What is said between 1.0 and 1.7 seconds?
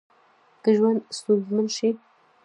ستونزمن